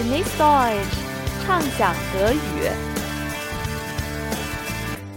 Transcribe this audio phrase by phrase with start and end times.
[0.00, 0.96] Genieß Deutsch，
[1.44, 2.70] 畅想德语。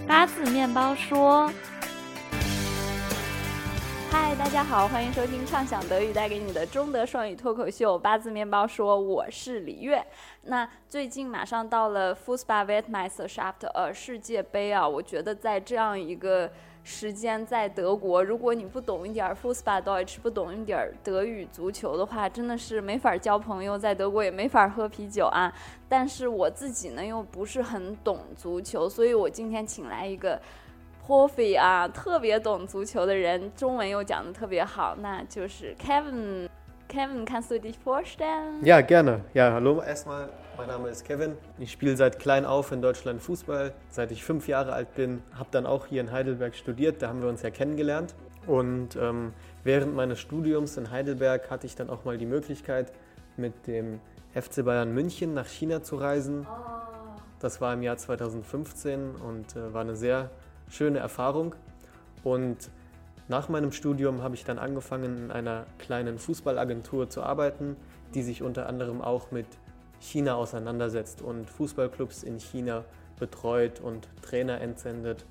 [0.06, 1.50] 八字面包说
[4.11, 10.05] ：“嗨，大家好，欢迎收听畅想德语带给你的中德双语脱口秀《八字面包说》，我是李月。
[10.41, 16.52] 那最近马上到了 Fußball Weltmeisterschaft，呃，世界杯啊，我觉得在这样一个。”
[16.84, 25.51] 时间在德国，如果你不懂一点儿 f u s b a l l Deutsch，不懂一点儿德语足球的话，真的是没法交朋友，在德国也没法喝啤酒啊。
[25.88, 30.41] 但是我自己呢又不是很懂足球，所以我今天请来一个
[31.07, 36.49] Profi 啊，特别懂足球的人，中文又讲的特别好，那就是 Kevin。
[36.93, 38.63] Kevin, kannst du dich vorstellen?
[38.63, 39.21] Ja, gerne.
[39.33, 40.29] Ja, hallo erstmal.
[40.57, 41.35] Mein Name ist Kevin.
[41.57, 45.23] Ich spiele seit klein auf in Deutschland Fußball, seit ich fünf Jahre alt bin.
[45.33, 48.13] Habe dann auch hier in Heidelberg studiert, da haben wir uns ja kennengelernt.
[48.45, 49.33] Und ähm,
[49.63, 52.94] während meines Studiums in Heidelberg hatte ich dann auch mal die Möglichkeit,
[53.38, 53.99] mit dem
[54.35, 56.45] FC Bayern München nach China zu reisen.
[57.39, 60.30] Das war im Jahr 2015 und äh, war eine sehr
[60.69, 61.55] schöne Erfahrung.
[62.23, 62.69] Und
[63.28, 67.77] nach meinem Studium habe ich dann angefangen, in einer kleinen Fußballagentur zu arbeiten,
[68.14, 69.47] die sich unter anderem auch mit
[70.00, 72.84] China auseinandersetzt und Fußballclubs in China
[73.19, 75.27] betreut und Trainer entsendet.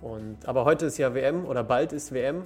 [0.00, 2.44] Und, aber heute ist ja WM oder bald ist WM.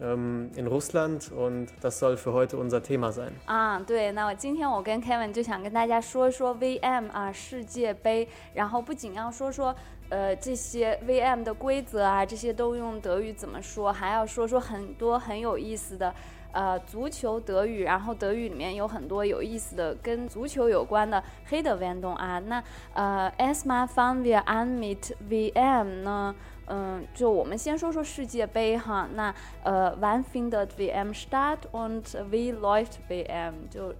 [0.00, 3.32] Ähm, in Russland und das soll für heute unser Thema sein.
[3.46, 9.74] 啊，对，那我今天我跟 Kevin 就想跟大家说说 VM 啊，世界杯，然后不仅要说说
[10.13, 16.13] 呃这些 VM 的规则啊，这些都用德语怎么说，还要说说很多很有意思的。
[16.53, 22.37] 呃，足球德语，然后德语里面有很多有意思的跟足球有关的黑的运动啊。
[22.45, 26.35] 那呃，erstmal fangen wir an mit VM 呢？
[26.67, 29.09] 嗯，就我们先说说世界杯哈。
[29.15, 33.53] 那呃，wann findet VM statt und wie läuft VM？
[33.71, 33.91] 就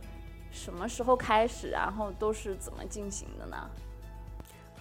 [0.52, 3.68] 什么时候开始，然后都是怎么进行的呢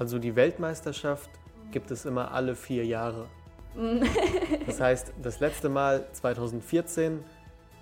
[0.02, 1.30] Also die Weltmeisterschaft
[1.70, 3.28] gibt es immer alle vier Jahre.
[3.76, 4.02] Mm.
[4.66, 7.22] das heißt, das letzte Mal 2014,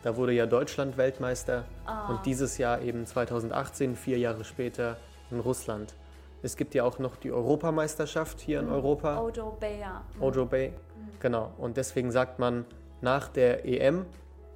[0.02, 2.10] da wurde ja Deutschland Weltmeister oh.
[2.10, 2.22] und ah.
[2.22, 4.98] dieses Jahr eben 2018, vier Jahre später
[5.30, 5.94] in Russland.
[6.42, 8.66] Es gibt ja auch noch die Europameisterschaft hier in.
[8.66, 8.72] Mm.
[8.72, 9.18] Europa.
[9.18, 10.02] Ojo Bay, ja.
[10.18, 10.22] Mm.
[10.22, 11.20] Ojo Bay, mm.
[11.20, 11.54] genau.
[11.56, 12.66] Und deswegen sagt man,
[13.00, 14.04] nach der EM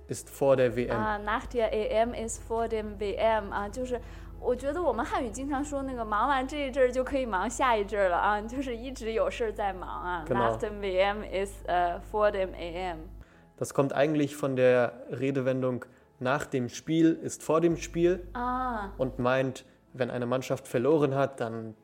[0.06, 0.90] ist vor der WM.
[0.90, 3.54] Ah, nach der EM ist vor dem WM.
[3.54, 3.98] Ah, 就是
[4.43, 10.25] 我觉得我们汉语经常说那个忙完这一阵儿就可以忙下一阵儿了啊，就是一直有事儿在忙啊。
[10.27, 10.35] Genau.
[10.35, 12.99] Nach dem WM ist äh, vor dem EM.
[13.57, 15.85] Das kommt eigentlich von der Redewendung
[16.19, 18.89] nach dem Spiel ist vor dem Spiel ah.
[18.97, 21.75] und meint, wenn eine Mannschaft verloren hat, dann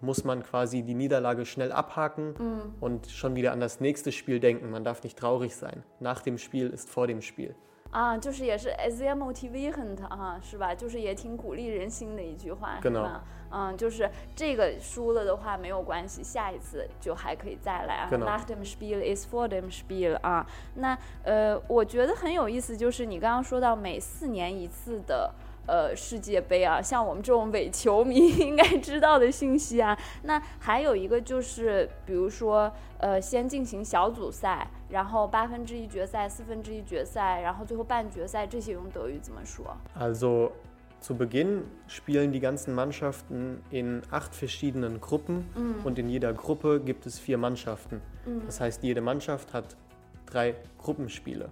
[0.00, 2.82] muss man quasi die Niederlage schnell abhaken mm.
[2.82, 4.70] und schon wieder an das nächste Spiel denken.
[4.70, 5.82] Man darf nicht traurig sein.
[6.00, 7.54] Nach dem Spiel ist vor dem Spiel.
[7.91, 10.75] 啊，就是也是 sehr motivierend 啊，是吧？
[10.75, 13.23] 就是也挺鼓励人心的一句话，是吧？
[13.51, 18.09] 嗯，就是这个输了的话没有关系，下一次就还可以再来啊。
[18.11, 20.45] Nach dem Spiel ist vor dem Spiel 啊。
[20.75, 25.33] 那呃，我觉得很有意思，就是你刚刚说到每四年一次的。
[25.71, 29.95] 呃，世界杯啊，像我们这种伪球迷 应该知道的信息啊。
[30.23, 39.76] 那还有一个就是，比如说，呃，先进行小组赛，然后八分之一决赛、四分之一决赛，然后最后半决赛，这些用德语怎么说？
[39.98, 40.52] Also
[41.00, 45.44] zu Beginn spielen die ganzen Mannschaften in acht verschiedenen Gruppen
[45.84, 48.00] und in jeder Gruppe gibt es vier Mannschaften.
[48.46, 49.76] Das heißt, jede Mannschaft hat
[50.24, 51.50] drei Gruppenspiele.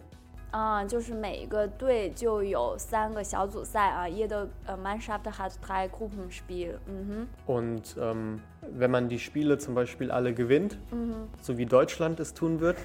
[0.50, 6.78] 啊，就是每个队就有三个小组赛啊，jede Mannschaft hat drei Gruppenspiele.
[6.86, 7.26] Mhm.
[7.46, 11.28] Und ähm, wenn man die Spiele zum Beispiel alle gewinnt, mhm.
[11.40, 12.76] so wie Deutschland es tun wird,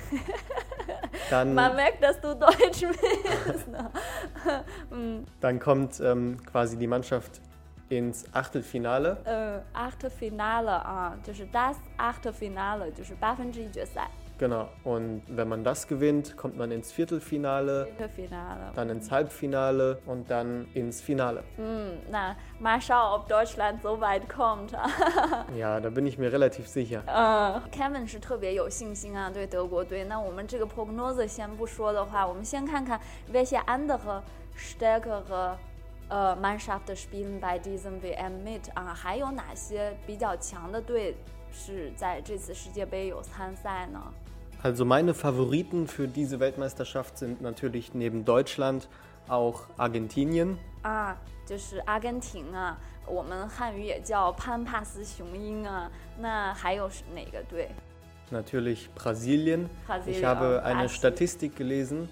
[1.30, 1.54] dann.
[1.54, 3.68] Man merkt, dass du Deutsch bist.
[4.90, 5.26] mhm.
[5.42, 7.42] Dann kommt ähm, quasi die Mannschaft
[7.90, 9.18] ins Achtelfinale.
[9.26, 14.10] Äh, Achtelfinale 啊，就是 das Achtelfinale，就是八分之一决赛。
[14.40, 14.70] Genau.
[14.84, 18.72] Und wenn man das gewinnt, kommt man ins Viertelfinale, Viertelfinale.
[18.76, 21.44] dann ins Halbfinale und dann ins Finale.
[21.56, 24.74] Hm, na, mal schauen, ob Deutschland so weit kommt.
[25.56, 27.02] ja, da bin ich mir relativ sicher.
[27.08, 30.04] Uh, Kevin 是特别有信心啊，对德国队。
[30.04, 33.00] 那我们这个 Prognose 先不说的话，我们先看看
[33.34, 34.22] welche andere
[34.56, 35.56] stärkere
[36.12, 41.16] äh, Mannschaft spielen bei diesem WM mit 啊，还有哪些比较强的队
[41.52, 44.00] 是在这次世界杯有参赛呢
[44.64, 48.90] ？Also meine Favoriten für diese Weltmeisterschaft sind natürlich neben Deutschland
[49.28, 50.58] auch Argentinien.
[50.84, 55.92] 啊，就是阿根廷啊，我们汉语也叫潘帕斯雄鹰啊。
[56.20, 57.70] 那还有是哪个队？
[58.32, 59.70] Natürlich Brasilien.
[59.88, 62.10] Brasilien ich habe eine Statistik gelesen,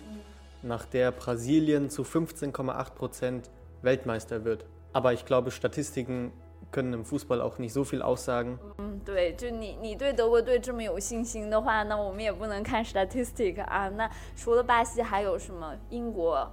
[0.62, 3.50] nach der Brasilien zu 15,8 Prozent
[3.81, 4.66] Weltmeister wird.
[4.94, 6.31] Aber ich glaube, Statistiken
[6.72, 8.57] können im Fußball auch nicht so viel aussagen.
[8.77, 13.88] 嗯，对，就你你对德国队这么有信心的话，那我们也不能看 statistic 啊。
[13.89, 15.75] 那除了巴西，还有什么？
[15.89, 16.51] 英国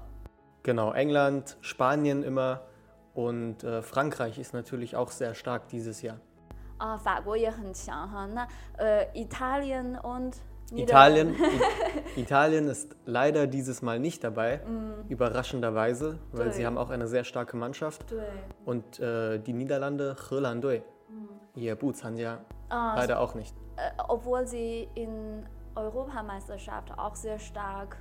[0.62, 2.60] Genau, England, Spanien immer
[3.14, 6.18] und äh, Frankreich ist natürlich auch sehr stark dieses Jahr.
[6.78, 8.26] 啊，法国也很强哈。
[8.26, 8.46] 那
[8.76, 10.34] 呃，Italien und
[10.75, 11.35] Italien,
[12.15, 15.09] Italien ist leider dieses Mal nicht dabei, mm.
[15.09, 16.53] überraschenderweise, weil Dui.
[16.53, 18.11] sie haben auch eine sehr starke Mannschaft.
[18.11, 18.21] Dui.
[18.65, 20.79] Und äh, die Niederlande, Holland, mm.
[21.55, 23.55] ihr Buzanja ah, leider so, auch nicht.
[23.77, 27.97] Äh, obwohl sie in Europameisterschaft auch sehr stark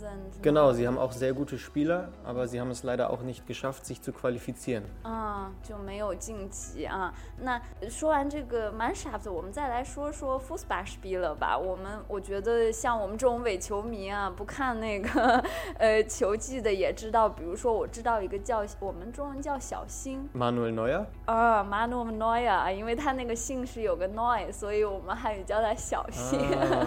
[0.00, 0.42] sind.
[0.42, 3.86] Genau, sie haben auch sehr gute Spieler, aber sie haben es leider auch nicht geschafft,
[3.86, 4.82] sich zu qualifizieren.
[5.02, 7.12] 啊，就没有晋级啊。
[7.38, 11.56] 那说完这个 Mannschaft，我们再来说说 f u s b a Spiel 了吧。
[11.56, 15.42] 我们我觉得像我们这种伪球迷啊，不看那个
[15.78, 26.38] 呃球技的也知道，比如说我知道一个叫我们中文叫小新 Manuel Neuer, 啊 m a n u e Neuer 啊，因为他那个姓氏有个 Neu，所以我们汉语叫他小新。
[26.38, 26.84] ah,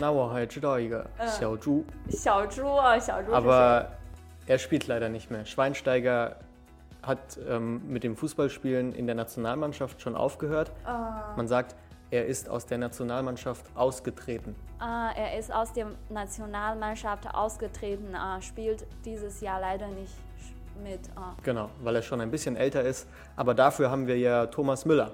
[0.00, 3.36] 那我还知道一个小猪，小 猪啊，小猪是谁？
[3.36, 3.86] aber
[4.46, 5.44] er spielt leider nicht mehr.
[5.44, 6.36] Schweinsteiger
[7.02, 10.70] hat ähm, mit dem Fußballspielen in der Nationalmannschaft schon aufgehört.
[10.84, 11.74] 啊 Man sagt,
[12.10, 14.54] er ist aus der Nationalmannschaft ausgetreten.
[14.78, 20.12] 啊，er ist aus der Nationalmannschaft ausgetreten, ah, spielt dieses Jahr leider nicht
[20.82, 21.00] mit.
[21.14, 21.34] Ah.
[21.42, 23.08] Genau, weil er schon ein bisschen älter ist.
[23.36, 25.12] Aber dafür haben wir ja Thomas Müller.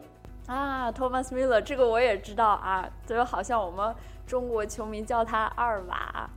[0.48, 3.94] 啊，Thomas Müller，这个我也知道啊，就是好像我们
[4.26, 6.31] 中国球迷叫他二娃，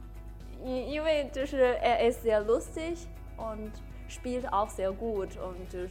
[0.63, 3.07] 因因为就是 er ist sehr lustig
[3.37, 3.71] und
[4.09, 5.89] spielt auch sehr gut und 就是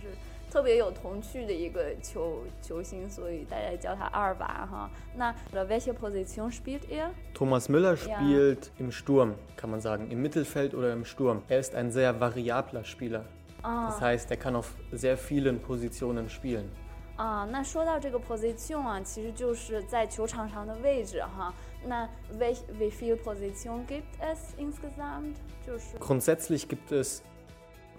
[0.51, 4.91] 特别有童趣的一个球球星，所以大家叫他二娃哈。
[5.15, 7.11] 那 welche Position spielt er？
[7.35, 8.19] Thomas Müller Ja.
[8.19, 11.43] spielt im Sturm, kann man sagen, im Mittelfeld oder im Sturm.
[11.49, 13.25] Er ist ein sehr variabler Spieler.
[13.63, 16.71] Das heißt, er kann auf sehr vielen Positionen spielen.
[17.17, 21.53] 啊，那说到这个 position 啊，其实就是在球场上的位置哈。
[21.85, 25.35] 那 wie wie viel Position gibt es insgesamt？
[25.67, 27.23] 就是， Grundsätzlich gibt es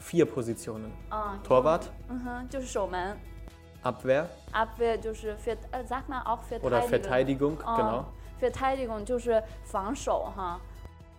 [0.01, 0.91] vier Positionen.
[1.09, 3.17] 啊， Torwart, 嗯哼，就是守门
[3.83, 7.57] Abwehr Abwehr 就是 ver 呃，sag mal auch oder Verteidigung。
[7.57, 8.05] Verteidigung, 啊 genau.
[8.39, 10.59] Verteidigung 就是防守哈。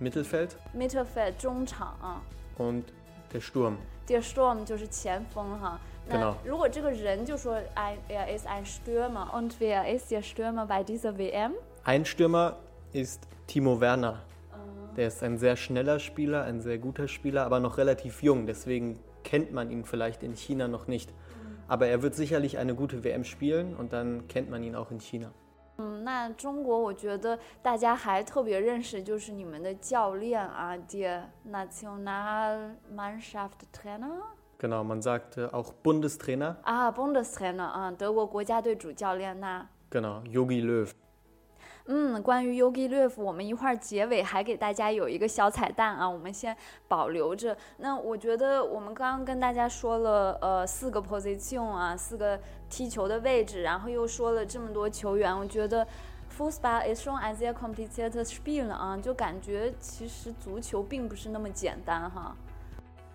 [0.00, 2.22] Mittelfeld Mittelfeld 中场啊。
[2.56, 2.84] und
[3.30, 3.76] der Sturm.
[4.06, 5.78] Der Sturm 就是前锋哈。
[6.08, 11.16] 那 Genau 如果这个人就说 ein er ist ein Stürmer und wer ist der Stürmer bei dieser
[11.16, 11.54] WM？
[11.84, 12.56] Ein Stürmer
[12.92, 14.22] ist Timo Werner.
[14.96, 18.46] Der ist ein sehr schneller Spieler, ein sehr guter Spieler, aber noch relativ jung.
[18.46, 21.14] Deswegen kennt man ihn vielleicht in China noch nicht.
[21.68, 24.98] Aber er wird sicherlich eine gute WM spielen und dann kennt man ihn auch in
[24.98, 25.30] China.
[25.78, 34.20] 嗯，那中国我觉得大家还特别认识就是你们的教练啊，der Nationalmannschaft-Trainer
[34.57, 36.55] Genau, man sagt äh, auch Bundestrainer.
[36.63, 39.67] Ah,，Bundestrainer 啊，德国国家队主教练那。
[39.91, 40.89] Genau, Yogi Löw.
[41.87, 46.55] 嗯，关于 Yogi Löw，我们一会儿结尾还给大家有一个小彩蛋啊，我们先
[46.87, 47.55] 保留着。
[47.77, 55.85] 那我觉得我们刚刚跟大家说了，呃，四个 position 啊，四个踢球的位置，然后又说了这么多球员，我觉得
[56.35, 62.35] Fußball ist schon ein sehr kompliziertes Spiel 啊，就感觉其实足球并不是那么简单哈。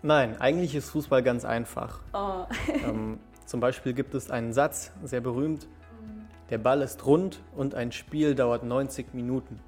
[0.03, 2.01] Nein, eigentlich ist Fußball ganz einfach.
[2.15, 2.47] 嗯
[2.85, 5.67] ähm, zum Beispiel gibt es einen Satz, sehr berühmt.
[6.51, 9.61] Der Ball ist rund und ein Spiel dauert 90 Minuten.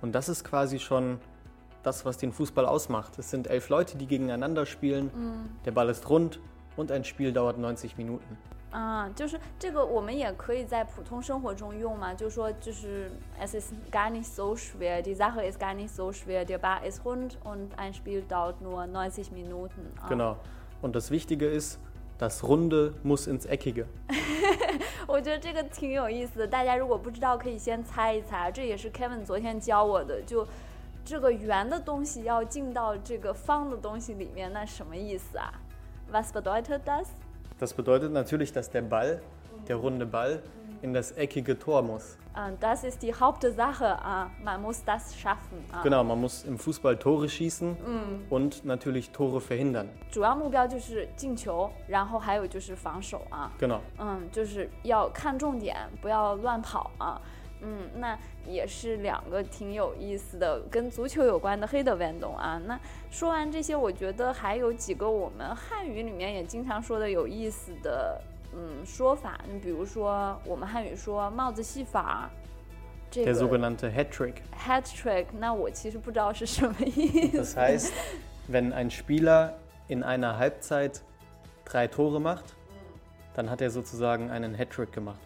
[0.00, 1.18] Und das ist quasi schon
[1.82, 3.18] das, was den Fußball ausmacht.
[3.18, 5.10] Es sind elf Leute, die gegeneinander spielen.
[5.64, 6.40] Der Ball ist rund
[6.76, 8.36] und ein Spiel dauert 90 Minuten.
[8.70, 13.10] 啊，就是这个我们也可以在普通生活中用嘛，就说就是
[13.40, 16.84] es ist gar nicht so schwer, die Sache ist gar nicht so schwer, der Bar
[16.84, 20.08] ist rund und ein Spiel dauert nur 90 Minuten 啊。
[20.08, 20.36] Genau.
[20.82, 21.78] Und das Wichtige ist,
[22.18, 23.86] das Runde muss ins Eckige.
[25.06, 30.46] 我觉得这个挺有意思的，大家如果不知道，可以先猜一猜，这也是 Kevin 昨天教我的，就
[31.06, 35.50] 这个圆的东西要进到这个方的东西里面，那什么意思啊
[36.12, 37.06] ？Was bedeutet das？
[37.59, 39.21] Das bedeutet natürlich, dass der Ball,
[39.67, 40.41] der runde Ball,
[40.81, 42.17] in das eckige Tor muss.
[42.35, 45.81] 嗯，das ist die Hauptsache 啊，man muss das schaffen 啊。
[45.83, 47.77] Genau, man muss im Fußball Tore schießen
[48.29, 49.87] und natürlich Tore verhindern.
[50.11, 53.51] 主要目标就是进球，然后还有就是防守啊。
[53.59, 53.79] Genau.
[53.97, 57.21] 嗯，就是要看重点，不要乱跑啊。
[57.60, 62.60] 嗯，那也是两个挺有意思的，跟足球有关的黑的运动啊。
[62.66, 62.78] 那
[63.10, 68.20] 说完这些，我觉得还有几个我们汉语里面也经常说的有意思的
[68.54, 72.30] 嗯说法，你比如说我们汉语说帽子戏法，
[73.10, 74.34] 这 Der 个 sogenannte Hattrick.
[74.56, 77.38] hat trick，那我其实不知道是什么意思。
[77.42, 77.92] Das heißt,
[78.48, 79.54] wenn ein Spieler
[79.88, 81.02] in einer Halbzeit
[81.64, 82.54] drei Tore macht,
[83.34, 85.18] dann hat er sozusagen einen Hattrick gemacht.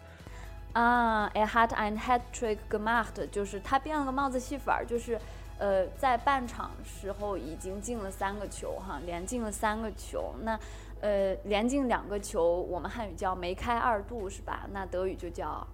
[0.72, 5.18] 啊，it had an hat trick gemacht，就是他变了个帽子戏法，就是
[5.58, 10.34] 呃，在半场时候已经进了三个球哈，连进了三个球。
[10.42, 10.58] 那
[11.00, 14.68] 呃，连进两个球，我们汉语叫梅开二度是吧？
[14.72, 15.66] 那德语就叫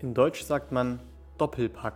[0.00, 0.98] In Deutsch sagt man
[1.38, 1.94] Doppelpack.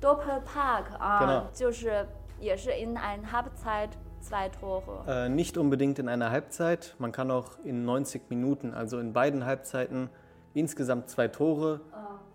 [0.00, 2.06] Doppelpack 啊 Genau 就是
[2.38, 5.06] 也是 in ein Halbzeit zwei Tore。
[5.06, 9.44] Äh, nicht unbedingt in einer Halbzeit, man kann auch in 90 Minuten, also in beiden
[9.44, 10.08] Halbzeiten,
[10.54, 11.80] insgesamt zwei Tore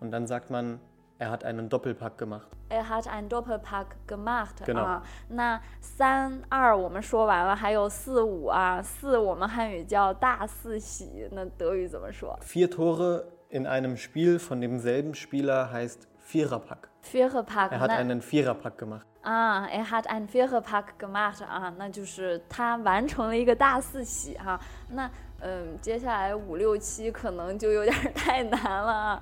[0.00, 0.80] und dann sagt man,
[1.18, 2.48] er hat einen Doppelpack gemacht.
[2.68, 5.02] Er hat ein Doppelpack gemacht Genau 啊。
[5.28, 16.88] 那三二我们说完了，还有四五啊，四我们汉语叫大四喜，那德语怎么说 Vier Tore in einem Spiel von demselben Spieler heißt Viererpack.
[17.02, 17.70] Viererpack？
[17.70, 19.06] Er hat 那 einen Viererpack gemacht.
[19.22, 24.58] 啊，er hat ein Viererpack gemacht 啊，那就是他完成了一个大四喜哈、
[24.90, 25.08] 那
[25.41, 29.21] 嗯，接下来五六七可能就有点太难了啊，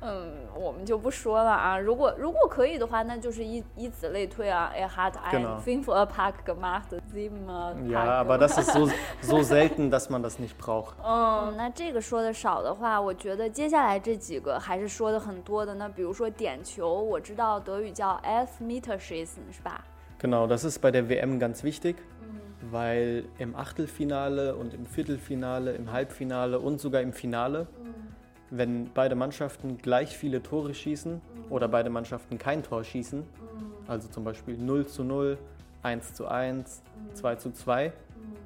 [0.00, 1.78] 嗯，我们就不说了啊。
[1.78, 4.72] 如果如果可以的话，那就是以以此类推啊。
[4.74, 5.60] Er hat ein Genau.
[5.60, 7.76] Fünferpack gemacht, siebenpack。
[7.88, 8.88] Ja, aber das ist so,
[9.20, 10.94] so selten, dass man das nicht braucht.
[11.04, 15.74] 嗯，那这个说的少的话，我觉得接下来这几个还是说的很多的。
[15.74, 19.84] 那比如说点球，我知道德语叫 Elfmeterschießen 是吧
[20.20, 21.96] ？Genau, das ist bei der WM ganz wichtig,
[22.71, 27.67] weil im Achtelfinale und im Viertelfinale, im Halbfinale und sogar im Finale,
[28.49, 33.23] wenn beide Mannschaften gleich viele Tore schießen oder beide Mannschaften kein Tor schießen,
[33.87, 35.37] also zum Beispiel 0 zu 0,
[35.83, 36.81] 1 zu 1,
[37.13, 37.91] 2 zu 2,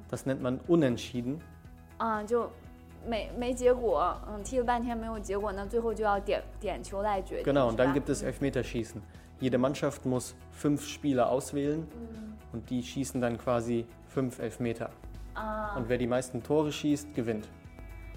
[0.08, 1.40] das nennt man unentschieden.
[1.98, 2.50] 啊，就
[3.06, 7.44] 没没结果，嗯，踢了半天没有结果，那最后就要点点球来决定。
[7.44, 9.02] Genau, 是 und dann 吧 gibt es Elfmeterschießen.
[9.38, 11.86] Jede Mannschaft muss fünf Spieler auswählen
[12.52, 14.90] und die schießen dann quasi fünf Elfmeter.
[15.34, 17.44] 啊 Und wer die meisten Tore schießt, gewinnt.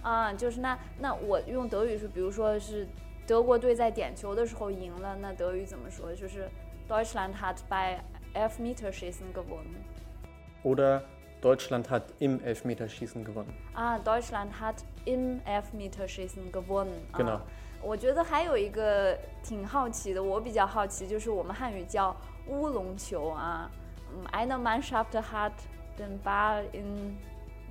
[0.02, 2.88] 啊，就是那那我用德语是，比如说是
[3.25, 6.13] 德国队在点球的时候赢了，那德语怎么说？
[6.13, 6.50] 就是
[6.90, 8.00] Deutschland hat bei
[8.34, 9.86] Elfmeterschießen gewonnen。
[10.63, 11.04] Oder
[11.42, 13.54] Deutschland hat im Elfmeterschießen gewonnen.
[13.74, 17.18] 啊，Deutschland hat im Elfmeterschießen gewonnen 啊。
[17.18, 17.40] Genau
[17.82, 22.16] 我觉得还有一个挺好奇的，我比较好奇，就是我们汉语叫
[22.48, 23.70] 乌龙球啊。
[24.13, 25.52] 嗯，eine Mannschaft hat
[25.98, 27.18] den Ball in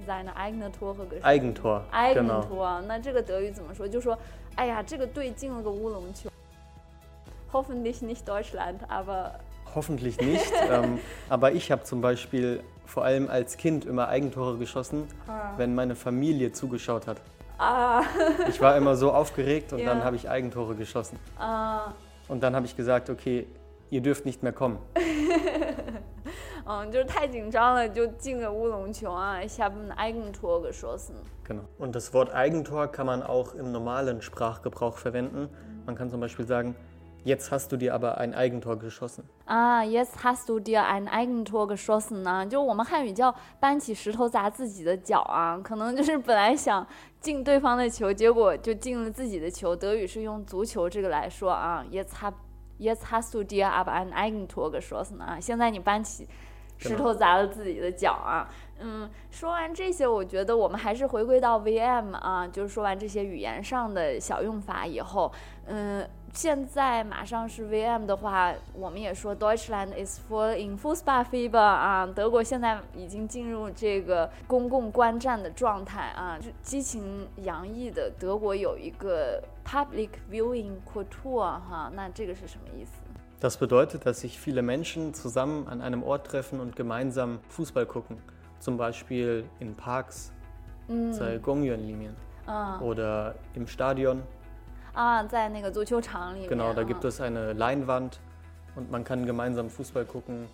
[0.07, 1.25] seine eigene Tore geschossen。
[1.25, 1.85] Eigentor.
[2.15, 2.43] Genau.
[2.43, 3.87] Eigentor，那这个德语怎么说？
[3.89, 4.19] 就说，
[4.57, 6.29] 哎呀，这个队进了个乌龙球。
[7.53, 9.33] Hoffentlich nicht Deutschland, aber
[9.75, 10.53] Hoffentlich nicht.
[10.71, 15.07] ähm, aber ich habe zum Beispiel vor allem als Kind immer Eigentore geschossen,
[15.57, 17.19] wenn meine Familie zugeschaut hat.
[17.59, 18.03] 啊
[18.49, 19.87] Ich war immer so aufgeregt und Ja.
[19.87, 21.19] dann habe ich Eigentore geschossen.
[21.39, 21.95] 啊
[22.29, 23.47] Und dann habe ich gesagt, okay,
[23.91, 24.79] ihr dürft nicht mehr kommen.
[26.70, 31.14] 嗯，就是太紧张了，就进个乌龙球啊！Ich habe ein Eigentor geschossen。
[31.46, 31.62] Genau.
[31.80, 35.48] Und das Wort Eigentor kann man auch im normalen Sprachgebrauch verwenden.
[35.86, 36.76] Man kann zum Beispiel sagen,
[37.24, 39.24] jetzt hast du dir aber ein Eigentor geschossen.
[39.46, 42.46] 啊，Yes, hast du dir ein Eigentor geschossen 呢？
[42.46, 46.86] 就我们汉语叫搬起石头砸自己的脚啊，可能就是本来想
[47.22, 49.74] 进对方的球，结果就进了自己的球。
[49.74, 52.34] 德语是用足球这个来说啊，Yes, hab
[52.80, 55.40] Jetzt hast du dir aber ein Eigentor geschossen 啊！
[55.42, 56.28] 现在你搬起
[56.78, 58.50] 石头砸了自己的脚啊！
[58.80, 65.32] 嗯，说完这些，我觉得我们还是回归到 VM 啊，就是说完这些语言上的小用法以后，
[65.66, 81.42] 嗯，现在马上是 VM 的话，我们也说 Deutschland is full in Fußballfieber 啊，德国现在已经进入这个公共观战的状态啊，就激情洋溢的德国有一个 public viewing c o u t u
[81.42, 82.92] r e 哈，那这个是什么意思？
[83.40, 88.18] Das bedeutet, dass sich viele Menschen zusammen an einem Ort treffen und gemeinsam Fußball gucken.
[88.60, 90.32] Zum Beispiel in Parks,
[90.88, 91.12] mm.
[91.12, 92.16] sei Gongyuan-Linien
[92.48, 92.80] ah.
[92.80, 94.24] oder im Stadion.
[94.96, 95.24] Ah,
[96.50, 98.20] genau, da gibt es eine Leinwand
[98.76, 100.48] und man kann gemeinsam Fußball gucken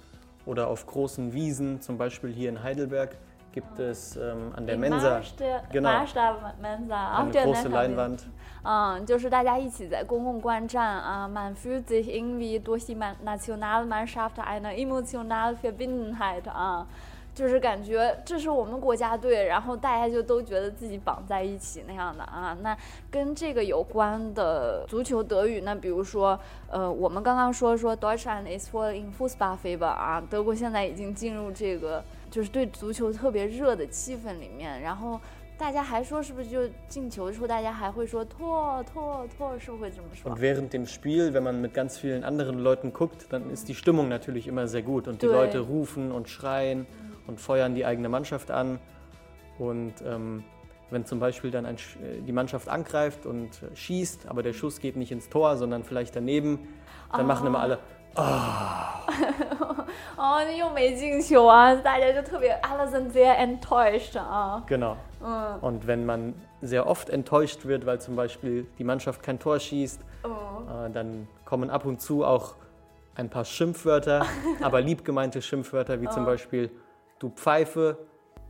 [0.45, 3.15] oder auf großen Wiesen, zum Beispiel hier in Heidelberg
[3.52, 5.88] gibt es ähm, an der Die Mensa Marsch der, Genau.
[5.90, 8.18] Marsch der Mensa, auf eine der große Neckarwiese Leinwand.
[8.64, 16.86] 嗯，就是大家一起在公共观战啊，man fühlt sich irgendwie durch die Man- Nationalmannschaft eine emotionale Verbundenheit 啊，
[17.34, 22.56] 就是感觉这是我们国家队，然后大家就都觉得自己绑在一起那样的啊。
[22.60, 22.76] 那
[23.10, 26.38] 跟这个有关的足球德语，那比如说，
[26.68, 35.20] 呃，我们刚刚说说 Deutschland is full in Fußballfieber 啊，德国现在已经进入这个 就是对足球特别热的气氛里面，然后。
[35.60, 44.08] 大家还说是不是就进球的时候，大家还会说拓拓拓，是不是会这么说 Und？während dem Spiel, wenn man mit ganz vielen anderen Leuten guckt, dann ist die Stimmung
[44.08, 45.08] natürlich immer sehr gut.
[45.08, 45.34] Und die Dui.
[45.34, 46.86] Leute rufen und schreien
[47.26, 48.78] und feuern die eigene Mannschaft an.
[49.58, 50.44] Und ähm,
[50.90, 54.78] wenn zum Beispiel dann ein, äh, die Mannschaft angreift und äh, schießt, aber der Schuss
[54.78, 56.68] geht nicht ins Tor, sondern vielleicht daneben,
[57.10, 57.26] dann oh.
[57.26, 57.80] machen immer alle,
[58.14, 58.22] oh.
[60.16, 64.62] 哦，又没进球啊，大家就特别，alle sind sehr enttäuscht 啊。
[64.68, 64.96] Genau.
[65.20, 65.58] Mm.
[65.60, 70.00] Und wenn man sehr oft enttäuscht wird, weil zum Beispiel die Mannschaft kein Tor schießt,
[70.24, 70.28] Oh.
[70.86, 72.56] äh, dann kommen ab und zu auch
[73.14, 74.26] ein paar Schimpfwörter,
[74.60, 76.70] aber liebgemeinte Schimpfwörter wie zum Beispiel
[77.20, 77.98] du Pfeife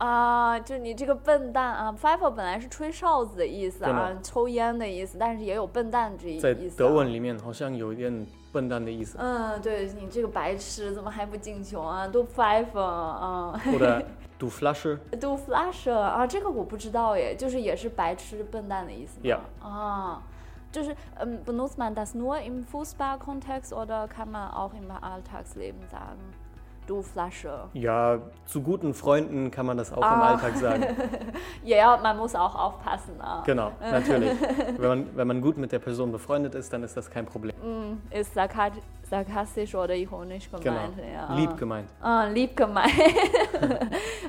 [0.04, 6.92] 啊，就你这个笨蛋啊 p f i f e 本来是吹哨子的意思啊，抽烟的意思，但是也有笨蛋这一在意思、德啊。
[6.92, 9.16] 文里面好像有一点笨蛋的意思。
[9.18, 12.06] 嗯，对你这个白痴怎么还不进球啊？
[12.06, 14.04] 都 p f i f e 啊 Oder
[14.38, 20.22] du Flasche.，do flash 啊，这个我不知道耶，就是也是白痴笨蛋的意思 Yeah 啊。
[20.70, 26.18] 就是嗯，benutzt man das nur im Fußballkontext oder kann man auch im Alltagsleben sagen?
[26.86, 27.68] du Flasche.
[27.72, 30.14] Ja, zu guten Freunden kann man das auch ah.
[30.14, 30.86] im Alltag sagen.
[31.64, 33.20] ja, man muss auch aufpassen.
[33.20, 33.42] Ah.
[33.44, 34.32] Genau, natürlich.
[34.78, 37.54] wenn, man, wenn man gut mit der Person befreundet ist, dann ist das kein Problem.
[37.56, 38.82] Mm, ist sarkastisch halt,
[39.14, 40.60] sarkastisch oder ironisch Genau.
[40.60, 40.94] gemeint.
[40.98, 41.34] Ja.
[41.36, 41.84] Lieb gemeint.
[42.00, 42.90] 嗯，lieb gemeint，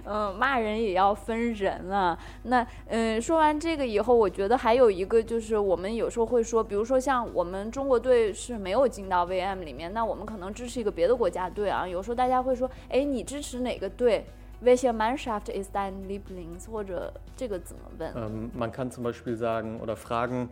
[0.06, 2.18] 嗯，骂人也要分人啊。
[2.44, 11.88] 那嗯，说完这个以后，我觉得还有一个就是，我们有时候会说，比如说像我们中国队是没有进到 VM 里面，那我们可能支持一个别的国家队啊。
[11.88, 14.26] 有时候大家会说，哎，你支持哪个队
[14.64, 16.70] ？Welche Mannschaft ist dein Lieblings？
[16.72, 20.50] 或者这个怎么问？Ähm, man kann zum Beispiel sagen oder fragen,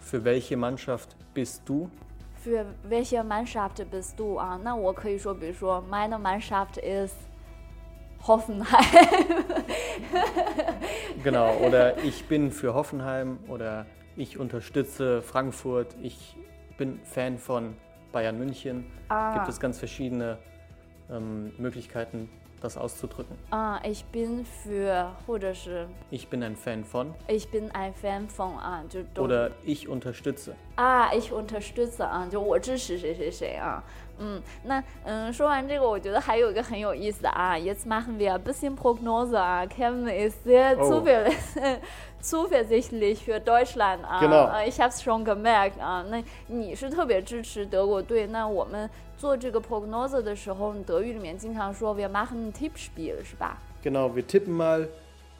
[0.00, 1.88] für welche Mannschaft bist du?
[2.47, 4.59] Für welche Mannschaft bist du 啊？
[4.63, 7.15] 那我可以说，比如说，meine Mannschaft ist
[8.27, 9.45] Hoffenheim。
[11.23, 13.85] Genau, oder ich bin für Hoffenheim oder
[14.17, 16.35] ich unterstütze Frankfurt, ich
[16.77, 17.75] bin Fan von
[18.11, 18.85] Bayern München.
[19.33, 20.37] Gibt es ganz verschiedene
[21.09, 22.29] ähm, Möglichkeiten,
[22.61, 23.35] das auszudrücken.
[23.49, 28.57] 啊、i c h bin für，或者是 Ich bin ein Fan von ich bin ein Fan von
[28.57, 30.53] 啊，就都 oder ich unterstütze.
[30.75, 33.83] 啊，ich unterstütze 啊，就我支持谁谁谁啊。
[34.19, 41.03] 嗯，那嗯，说完这个，我觉得还有一个很有意思的啊，jetzt machen wir ein bisschen Prognose 啊，Kevin ist sehr Oh.
[42.21, 44.47] zuversichtlich zuversichtlich für Deutschland 啊， Genau.
[44.47, 53.57] 呃，ich hab's schon gemerkt 啊，那你是特别支持德国队，那我们做这个 Prognose 的时候，德语里面经常说 wir machen ein Tippspiel 是吧？
[53.83, 54.87] Genau, wir tippen mal,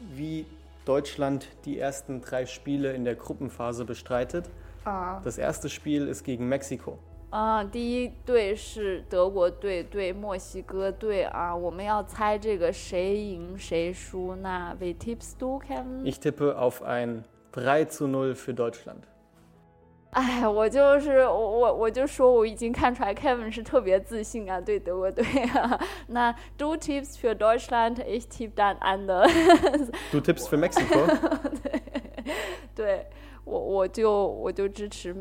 [0.00, 0.44] wie
[0.84, 4.50] Deutschland die ersten drei Spiele in der Gruppenphase bestreitet.
[5.24, 6.98] Das erste Spiel ist gegen Mexiko.
[7.30, 14.36] 啊，第一队是德国队对墨西哥队啊，我们要猜这个谁赢谁输。
[14.36, 16.04] 那 w tippst du, Kevin？
[16.04, 19.02] Ich tippe auf ein 3 zu 0 für Deutschland.
[20.10, 25.80] 哎，我就是我我我就说我已经看出来 Kevin 是特别自信啊，对德国队啊。
[26.06, 29.28] 那 du tippst für Deutschland，ich tipp dann anders。
[30.12, 31.04] Du tippst für Mexiko?
[32.76, 33.06] 对
[33.44, 35.12] 我我就我就支持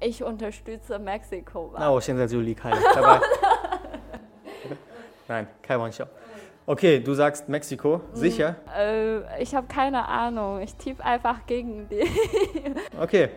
[0.00, 1.72] ich unterstütze Mexiko.
[1.72, 1.80] War.
[1.80, 2.34] Na, ich jetzt
[2.94, 3.20] Bye bye.
[5.28, 6.06] Nein, kein Warnshow.
[6.66, 8.02] Okay, du sagst Mexiko, hm.
[8.12, 8.56] sicher?
[8.66, 10.60] Mm, äh, ich habe keine Ahnung.
[10.60, 12.04] Ich tippe einfach gegen die.
[13.00, 13.30] okay,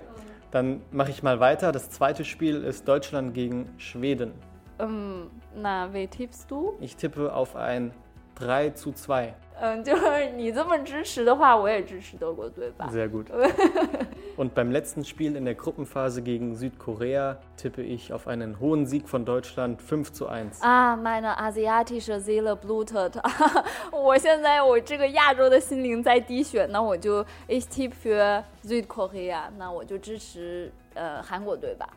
[0.51, 1.71] dann mache ich mal weiter.
[1.71, 4.33] Das zweite Spiel ist Deutschland gegen Schweden.
[4.79, 6.75] Ähm, na, wie tippst du?
[6.81, 7.93] Ich tippe auf ein
[8.35, 9.33] 3 zu 2.
[9.60, 12.90] 嗯，就是你这么支持的话，我也支持德国队吧。
[12.92, 13.26] Sehr gut.
[14.36, 19.08] Und beim letzten Spiel in der Gruppenphase gegen Südkorea tippe ich auf einen hohen Sieg
[19.08, 20.62] von Deutschland 5 zu 1.
[20.62, 23.14] 啊，meine asiatische Seele blutet。
[23.90, 31.88] 我现在我这个亚洲的心灵在滴血，那我就 ich tippe für Südkorea，那我就支持呃韩国队吧。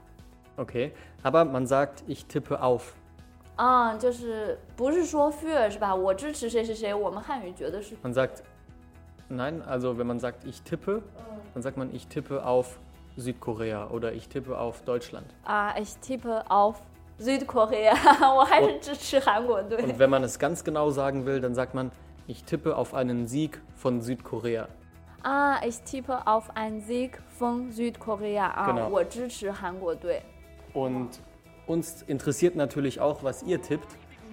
[0.56, 0.92] Okay,
[1.24, 2.94] aber man sagt, ich tippe auf.
[3.56, 5.94] 啊，就是不是说 für 是吧？
[5.94, 8.44] 我支持谁谁谁，我们汉语觉得是 Man sagt,
[9.30, 11.02] nein, also wenn man sagt, ich tippe,
[11.54, 12.80] dann sagt man, ich tippe auf
[13.18, 15.26] Südkorea oder ich tippe auf Deutschland.
[15.44, 16.78] 啊，ich tippe auf
[17.20, 17.94] Südkorea，
[18.34, 19.78] 我还是支持韩国队。
[19.84, 21.92] Und wenn man es ganz genau sagen will, dann sagt man,
[22.28, 24.70] ich tippe auf einen Sieg von Südkorea.
[25.24, 30.22] 啊，ich tippe auf einen Sieg von Südkorea 啊 Genau 我支持韩国队。
[30.74, 31.20] Und
[31.68, 33.88] uns interessiert natürlich auch, was ihr tippt.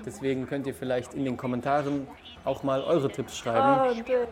[0.05, 2.07] Deswegen könnt ihr vielleicht in den Kommentaren
[2.45, 3.59] auch mal eure Tipps schreiben.
[3.59, 4.27] 哦，对，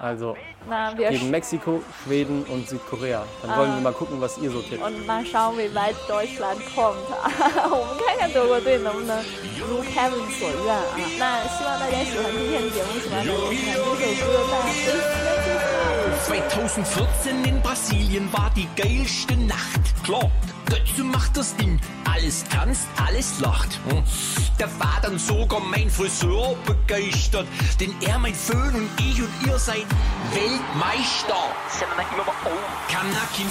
[0.00, 0.34] Also
[0.68, 3.22] 那 wir gegen Mexiko, Schweden und Südkorea.
[3.42, 4.82] Dann wollen wir mal gucken, was ihr so tippt.
[4.82, 7.30] und mal schauen, wie weit Deutschland kommt 啊。
[7.70, 9.22] 我们看看德国队能不能
[9.60, 10.96] 如 Kevin 所愿啊。
[11.18, 16.50] 那希望大家喜欢今天的节目，喜欢大家喜欢这首歌，大家 please like it.
[16.50, 19.53] 2014 in Brasilien war die geilste Nacht.
[20.05, 20.29] Klar,
[20.67, 23.79] Götze macht das Ding, alles tanzt, alles lacht.
[23.89, 24.03] Hm.
[24.59, 27.47] Da war dann sogar mein Friseur begeistert,
[27.79, 29.87] denn er, mein Föhn und ich und ihr seid
[30.31, 31.33] Weltmeister.
[31.33, 32.93] Oh.
[32.93, 33.47] Kann Nakin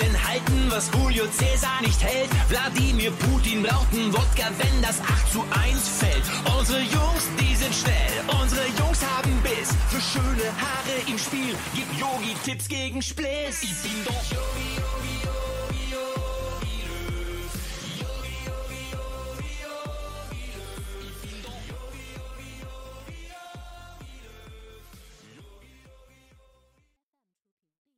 [0.00, 2.30] denn halten, was Julio Cäsar nicht hält.
[2.48, 6.24] Wladimir Putin braucht einen Wodka, wenn das 8 zu 1 fällt.
[6.58, 9.68] Unsere Jungs, die sind schnell, unsere Jungs haben Biss.
[9.90, 13.62] Für schöne Haare im Spiel, gib Yogi Tipps gegen Spliss.
[13.62, 14.99] Ich bin doch Yogi, Yogi.